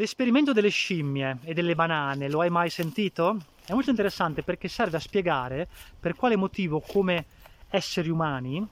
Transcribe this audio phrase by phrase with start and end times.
[0.00, 3.36] L'esperimento delle scimmie e delle banane, lo hai mai sentito?
[3.66, 5.68] È molto interessante perché serve a spiegare
[6.00, 7.26] per quale motivo come
[7.68, 8.66] esseri umani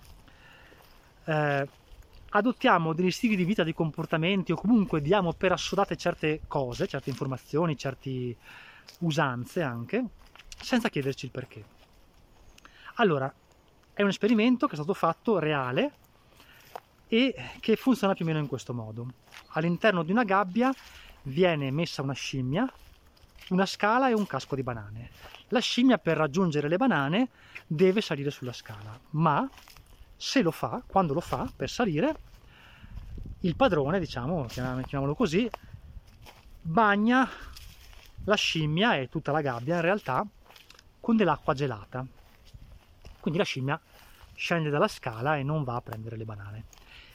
[1.26, 1.68] eh,
[2.30, 7.10] adottiamo degli stili di vita, di comportamenti o comunque diamo per assodate certe cose, certe
[7.10, 8.34] informazioni, certe
[9.00, 10.02] usanze anche,
[10.58, 11.62] senza chiederci il perché.
[12.94, 13.30] Allora,
[13.92, 15.92] è un esperimento che è stato fatto reale
[17.06, 19.06] e che funziona più o meno in questo modo.
[19.48, 20.72] All'interno di una gabbia
[21.28, 22.70] viene messa una scimmia,
[23.50, 25.10] una scala e un casco di banane.
[25.48, 27.28] La scimmia per raggiungere le banane
[27.66, 29.48] deve salire sulla scala, ma
[30.16, 32.16] se lo fa, quando lo fa per salire,
[33.40, 35.48] il padrone, diciamo, chiamiamolo così,
[36.60, 37.28] bagna
[38.24, 40.26] la scimmia e tutta la gabbia in realtà
[41.00, 42.04] con dell'acqua gelata.
[43.20, 43.80] Quindi la scimmia
[44.34, 46.64] scende dalla scala e non va a prendere le banane.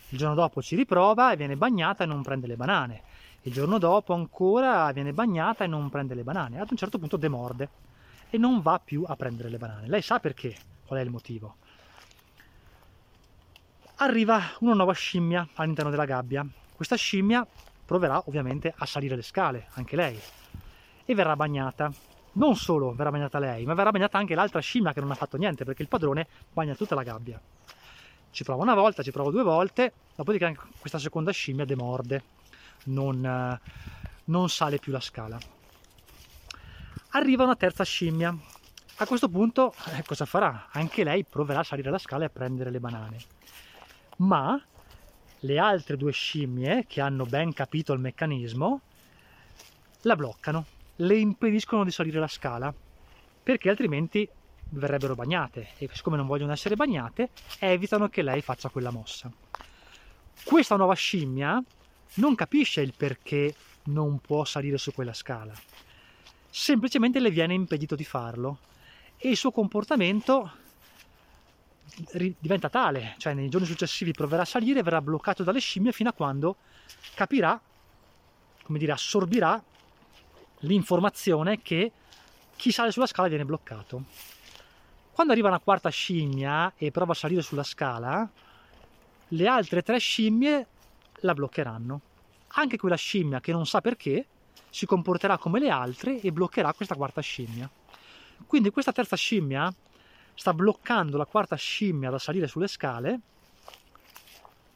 [0.10, 3.02] Il giorno dopo ci riprova e viene bagnata e non prende le banane.
[3.44, 6.60] Il giorno dopo ancora viene bagnata e non prende le banane.
[6.60, 7.70] Ad un certo punto demorde
[8.30, 9.88] e non va più a prendere le banane.
[9.88, 10.56] Lei sa perché,
[10.86, 11.56] qual è il motivo
[14.04, 16.46] arriva una nuova scimmia all'interno della gabbia.
[16.76, 17.46] Questa scimmia
[17.86, 20.20] proverà ovviamente a salire le scale, anche lei,
[21.06, 21.92] e verrà bagnata.
[22.34, 25.38] Non solo verrà bagnata lei, ma verrà bagnata anche l'altra scimmia che non ha fatto
[25.38, 27.40] niente, perché il padrone bagna tutta la gabbia.
[28.32, 32.24] Ci prova una volta, ci prova due volte, dopodiché anche questa seconda scimmia demorde,
[32.86, 33.60] non,
[34.26, 35.38] non sale più la scala.
[37.10, 38.36] Arriva una terza scimmia.
[38.98, 40.70] A questo punto eh, cosa farà?
[40.72, 43.18] Anche lei proverà a salire la scala e a prendere le banane
[44.18, 44.62] ma
[45.40, 48.82] le altre due scimmie, che hanno ben capito il meccanismo,
[50.02, 50.66] la bloccano,
[50.98, 52.74] le impediscono di salire la scala,
[53.44, 54.28] perché altrimenti
[54.70, 59.30] verrebbero bagnate e siccome non vogliono essere bagnate, evitano che lei faccia quella mossa.
[60.44, 61.62] Questa nuova scimmia
[62.16, 65.54] non capisce il perché non può salire su quella scala,
[66.50, 68.60] semplicemente le viene impedito di farlo
[69.18, 70.52] e il suo comportamento
[72.40, 76.10] diventa tale, cioè nei giorni successivi proverà a salire e verrà bloccato dalle scimmie fino
[76.10, 76.58] a quando
[77.14, 77.60] capirà,
[78.64, 79.62] come dire, assorbirà
[80.60, 81.92] l'informazione che
[82.56, 84.04] chi sale sulla scala viene bloccato.
[85.12, 88.28] Quando arriva una quarta scimmia e prova a salire sulla scala,
[89.28, 90.68] le altre tre scimmie
[91.20, 92.02] la bloccheranno.
[92.56, 94.28] Anche quella scimmia che non sa perché
[94.70, 97.70] si comporterà come le altre e bloccherà questa quarta scimmia.
[98.46, 99.74] Quindi questa terza scimmia
[100.36, 103.20] sta bloccando la quarta scimmia da salire sulle scale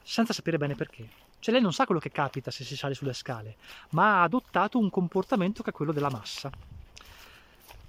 [0.02, 1.08] senza sapere bene perché.
[1.40, 3.58] Cioè lei non sa quello che capita se si sale sulle scale,
[3.92, 6.50] ma ha adottato un comportamento che è quello della massa.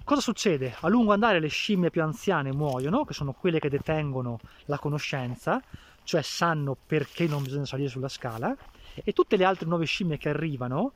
[0.03, 0.75] Cosa succede?
[0.81, 5.61] A lungo andare le scimmie più anziane muoiono, che sono quelle che detengono la conoscenza,
[6.03, 8.55] cioè sanno perché non bisogna salire sulla scala,
[9.03, 10.93] e tutte le altre nuove scimmie che arrivano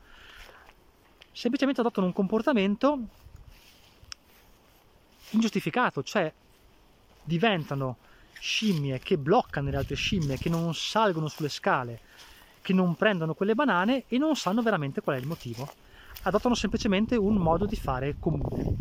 [1.34, 2.98] semplicemente adottano un comportamento
[5.30, 6.32] ingiustificato, cioè
[7.24, 7.96] diventano
[8.38, 12.00] scimmie che bloccano le altre scimmie, che non salgono sulle scale,
[12.62, 15.68] che non prendono quelle banane e non sanno veramente qual è il motivo.
[16.22, 18.76] Adottano semplicemente un modo di fare comune.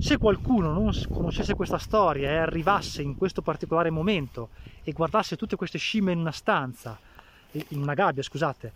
[0.00, 4.50] Se qualcuno non conoscesse questa storia e arrivasse in questo particolare momento
[4.82, 6.98] e guardasse tutte queste scimmie in una stanza,
[7.68, 8.72] in una gabbia, scusate,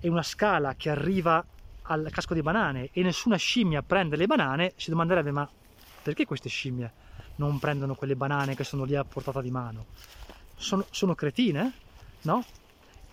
[0.00, 1.44] e una scala che arriva
[1.82, 5.48] al casco di banane e nessuna scimmia prende le banane, si domanderebbe ma
[6.02, 6.92] perché queste scimmie
[7.36, 9.86] non prendono quelle banane che sono lì a portata di mano.
[10.56, 11.72] Sono, sono cretine?
[12.22, 12.44] No?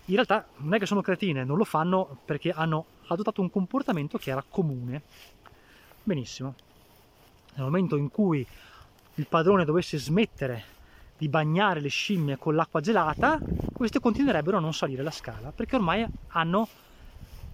[0.06, 4.18] In realtà non è che sono cretine, non lo fanno perché hanno adottato un comportamento
[4.18, 5.04] che era comune.
[6.04, 6.56] Benissimo.
[7.56, 8.46] Nel momento in cui
[9.16, 10.78] il padrone dovesse smettere
[11.19, 13.38] di bagnare le scimmie con l'acqua gelata,
[13.74, 16.68] queste continuerebbero a non salire la scala perché ormai hanno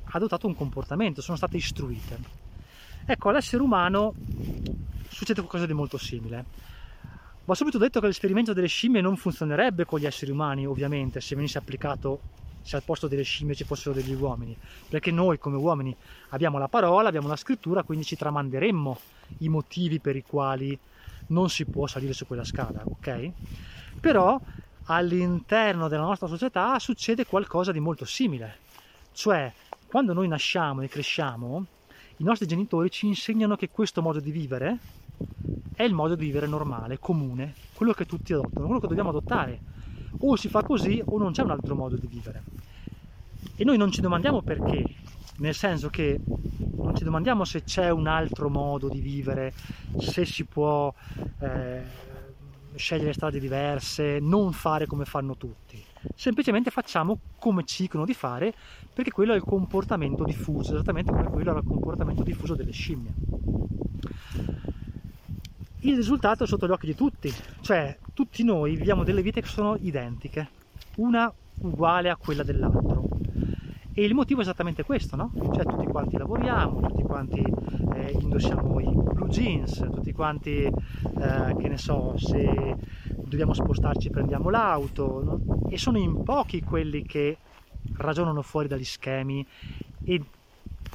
[0.04, 2.20] adottato un comportamento, sono state istruite.
[3.08, 4.14] Ecco, all'essere umano
[5.10, 6.46] succede qualcosa di molto simile.
[7.44, 11.36] Va subito detto che l'esperimento delle scimmie non funzionerebbe con gli esseri umani, ovviamente, se
[11.36, 12.22] venisse applicato
[12.62, 14.56] se al posto delle scimmie ci fossero degli uomini,
[14.90, 15.96] perché noi come uomini
[16.30, 19.00] abbiamo la parola, abbiamo la scrittura, quindi ci tramanderemmo
[19.40, 20.78] i motivi per i quali
[21.28, 23.32] non si può salire su quella scala, ok?
[24.00, 24.40] Però
[24.86, 28.60] all'interno della nostra società succede qualcosa di molto simile,
[29.14, 29.52] cioè
[29.88, 31.66] quando noi nasciamo e cresciamo,
[32.18, 34.78] i nostri genitori ci insegnano che questo modo di vivere
[35.74, 39.60] è il modo di vivere normale, comune, quello che tutti adottano, quello che dobbiamo adottare.
[40.20, 42.44] O si fa così o non c'è un altro modo di vivere.
[43.56, 44.84] E noi non ci domandiamo perché,
[45.38, 46.20] nel senso che
[46.96, 49.54] ci domandiamo se c'è un altro modo di vivere,
[49.98, 50.94] se si può,
[51.40, 51.84] eh,
[52.76, 55.84] scegliere strade diverse, non fare come fanno tutti.
[56.16, 58.54] Semplicemente facciamo come ci dicono di fare
[58.94, 63.14] perché quello è il comportamento diffuso, esattamente come quello era il comportamento diffuso delle scimmie.
[65.80, 67.32] Il risultato è sotto gli occhi di tutti,
[67.62, 70.50] cioè tutti noi viviamo delle vite che sono identiche,
[70.98, 72.95] una uguale a quella dell'altro.
[73.98, 75.32] E il motivo è esattamente questo, no?
[75.34, 77.42] Cioè tutti quanti lavoriamo, tutti quanti
[77.94, 82.76] eh, indossiamo i blue jeans, tutti quanti, eh, che ne so, se
[83.06, 85.70] dobbiamo spostarci prendiamo l'auto, no?
[85.70, 87.38] e sono in pochi quelli che
[87.94, 89.48] ragionano fuori dagli schemi
[90.04, 90.22] e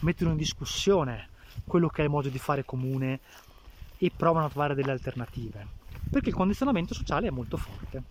[0.02, 1.28] mettono in discussione
[1.64, 3.20] quello che è il modo di fare comune
[3.96, 5.66] e provano a trovare delle alternative,
[6.10, 8.02] perché il condizionamento sociale è molto forte.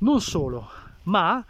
[0.00, 0.68] Non solo,
[1.04, 1.42] ma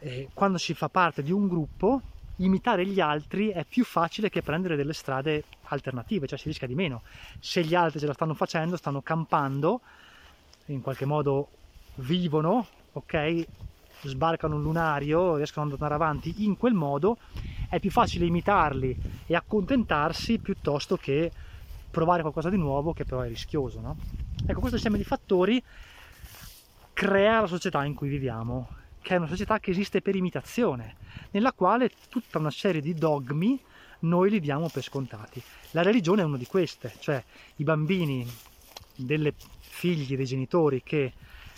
[0.00, 2.02] eh, quando si fa parte di un gruppo,
[2.36, 6.74] imitare gli altri è più facile che prendere delle strade alternative, cioè si rischia di
[6.74, 7.02] meno.
[7.40, 9.80] Se gli altri ce la stanno facendo, stanno campando,
[10.66, 11.48] in qualche modo
[11.96, 13.46] vivono, ok?
[14.02, 17.18] Sbarcano un lunario, riescono ad andare avanti in quel modo,
[17.68, 18.96] è più facile imitarli
[19.26, 21.32] e accontentarsi piuttosto che
[21.90, 23.96] provare qualcosa di nuovo che però è rischioso, no?
[24.46, 25.60] Ecco, questo insieme di fattori
[26.92, 28.68] crea la società in cui viviamo
[29.00, 30.96] che è una società che esiste per imitazione,
[31.30, 33.60] nella quale tutta una serie di dogmi
[34.00, 35.42] noi li diamo per scontati.
[35.72, 37.22] La religione è una di queste, cioè
[37.56, 38.26] i bambini
[38.94, 41.12] delle figli dei genitori che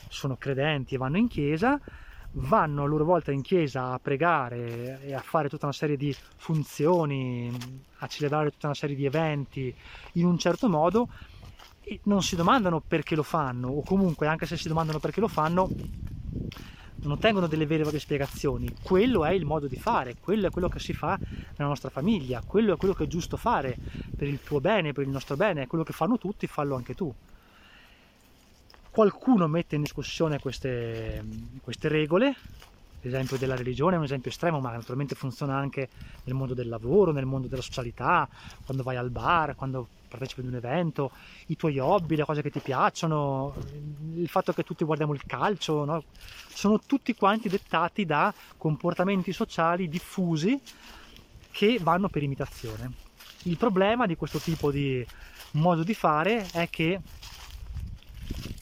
[0.09, 1.81] sono credenti e vanno in chiesa,
[2.33, 6.15] vanno a loro volta in chiesa a pregare e a fare tutta una serie di
[6.37, 7.51] funzioni,
[7.99, 9.75] a celebrare tutta una serie di eventi
[10.13, 11.09] in un certo modo
[11.83, 15.29] e non si domandano perché lo fanno o comunque anche se si domandano perché lo
[15.29, 15.69] fanno
[17.02, 18.75] non ottengono delle vere e proprie spiegazioni.
[18.82, 22.43] Quello è il modo di fare, quello è quello che si fa nella nostra famiglia,
[22.47, 23.76] quello è quello che è giusto fare
[24.17, 26.94] per il tuo bene, per il nostro bene, è quello che fanno tutti, fallo anche
[26.94, 27.12] tu.
[28.91, 31.25] Qualcuno mette in discussione queste,
[31.62, 32.35] queste regole,
[33.02, 35.88] l'esempio della religione è un esempio estremo, ma naturalmente funziona anche
[36.25, 38.29] nel mondo del lavoro, nel mondo della socialità,
[38.64, 41.12] quando vai al bar, quando partecipi ad un evento,
[41.47, 43.55] i tuoi hobby, le cose che ti piacciono,
[44.14, 46.02] il fatto che tutti guardiamo il calcio, no?
[46.49, 50.61] sono tutti quanti dettati da comportamenti sociali diffusi
[51.53, 52.93] che vanno per imitazione.
[53.44, 55.06] Il problema di questo tipo di
[55.53, 57.00] modo di fare è che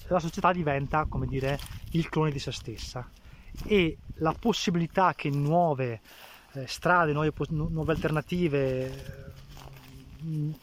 [0.08, 1.58] la società diventa, come dire,
[1.92, 3.08] il clone di se stessa
[3.64, 6.00] e la possibilità che nuove
[6.52, 10.54] eh, strade, nuove, nuove alternative eh,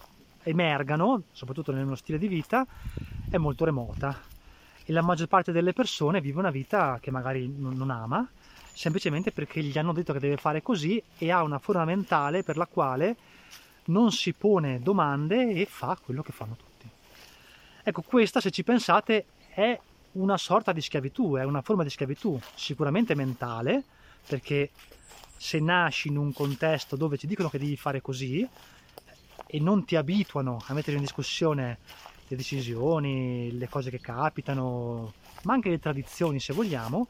[0.44, 2.66] emergano, soprattutto nel nostro stile di vita,
[3.30, 4.34] è molto remota
[4.88, 8.28] e la maggior parte delle persone vive una vita che magari non, non ama,
[8.72, 12.56] semplicemente perché gli hanno detto che deve fare così e ha una forma mentale per
[12.56, 13.16] la quale
[13.86, 16.88] non si pone domande e fa quello che fanno tutti.
[17.84, 19.80] Ecco, questa, se ci pensate, è
[20.16, 23.84] una sorta di schiavitù, è una forma di schiavitù, sicuramente mentale,
[24.28, 24.72] perché
[25.38, 28.48] se nasci in un contesto dove ti dicono che devi fare così,
[29.48, 31.78] e non ti abituano a mettere in discussione
[32.28, 35.14] le decisioni, le cose che capitano,
[35.44, 37.08] ma anche le tradizioni se vogliamo,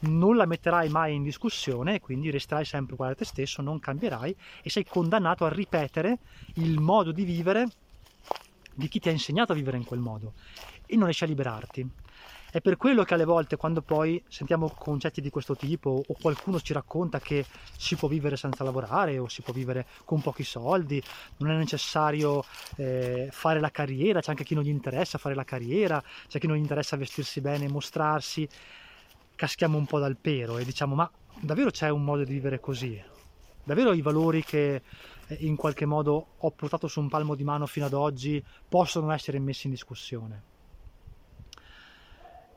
[0.00, 3.78] non la metterai mai in discussione e quindi resterai sempre uguale a te stesso, non
[3.78, 6.18] cambierai e sei condannato a ripetere
[6.54, 7.68] il modo di vivere
[8.72, 10.32] di chi ti ha insegnato a vivere in quel modo
[10.90, 11.88] e non riesci a liberarti.
[12.52, 16.58] È per quello che alle volte quando poi sentiamo concetti di questo tipo o qualcuno
[16.60, 17.46] ci racconta che
[17.78, 21.00] si può vivere senza lavorare o si può vivere con pochi soldi,
[21.36, 22.42] non è necessario
[22.74, 26.48] eh, fare la carriera, c'è anche chi non gli interessa fare la carriera, c'è chi
[26.48, 28.48] non gli interessa vestirsi bene, mostrarsi,
[29.36, 31.08] caschiamo un po' dal pero e diciamo ma
[31.40, 33.00] davvero c'è un modo di vivere così?
[33.62, 34.82] Davvero i valori che
[35.28, 39.12] eh, in qualche modo ho portato su un palmo di mano fino ad oggi possono
[39.12, 40.49] essere messi in discussione?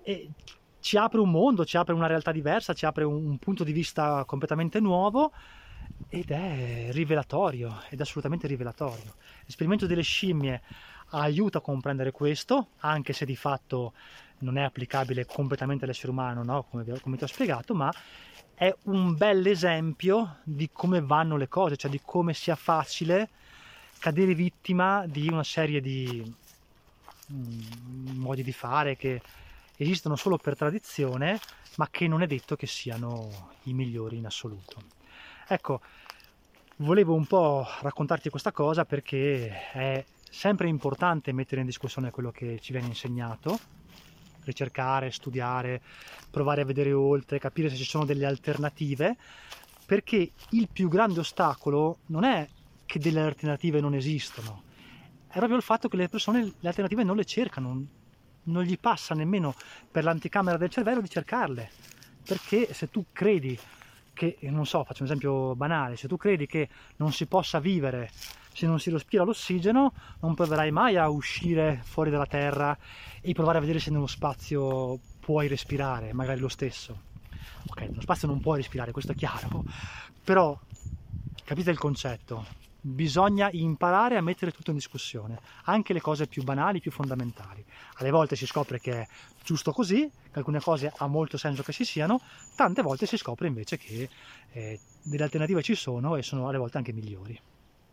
[0.04, 0.30] E
[0.80, 4.24] ci apre un mondo, ci apre una realtà diversa, ci apre un, punto di vista
[4.26, 5.32] completamente nuovo
[6.10, 9.16] ed è rivelatorio, ed è assolutamente rivelatorio.
[9.46, 10.62] L'esperimento delle scimmie
[11.12, 13.94] aiuta a comprendere questo, anche se di fatto
[14.40, 16.64] non è applicabile completamente all'essere umano, no?
[16.70, 17.92] come, come ti ho spiegato, ma
[18.54, 23.30] è un bel esempio di come vanno le cose, cioè di come sia facile
[24.00, 26.36] cadere vittima di una serie di
[27.32, 29.22] mm, modi di fare che
[29.84, 31.40] esistono solo per tradizione,
[31.78, 34.82] ma che non è detto che siano i migliori in assoluto.
[35.48, 35.82] Ecco,
[36.78, 42.60] volevo un po' raccontarti questa cosa perché è sempre importante mettere in discussione quello che
[42.60, 43.60] ci viene insegnato,
[44.44, 45.82] ricercare, studiare,
[46.30, 49.16] provare a vedere oltre, capire se ci sono delle alternative,
[49.86, 52.48] perché il più grande ostacolo non è
[52.86, 54.64] che delle alternative non esistono,
[55.28, 57.86] è proprio il fatto che le persone le alternative non le cercano,
[58.44, 59.56] non gli passa nemmeno
[59.92, 61.70] per l'anticamera del cervello di cercarle,
[62.26, 63.58] perché se tu credi
[64.14, 68.12] che, non so, faccio un esempio banale, se tu credi che non si possa vivere
[68.54, 72.78] se non si respira l'ossigeno, non proverai mai a uscire fuori dalla Terra
[73.20, 77.12] e provare a vedere se nello spazio puoi respirare, magari lo stesso.
[77.70, 79.64] Ok, nello spazio non puoi respirare, questo è chiaro,
[80.24, 80.58] però
[81.44, 82.46] capite il concetto?
[82.86, 87.64] Bisogna imparare a mettere tutto in discussione, anche le cose più banali, più fondamentali.
[88.00, 89.08] Alle volte si scopre che è
[89.42, 92.20] giusto così, che alcune cose ha molto senso che si siano,
[92.58, 94.10] tante volte si scopre invece che
[94.52, 97.40] eh, delle alternative ci sono e sono alle volte anche migliori.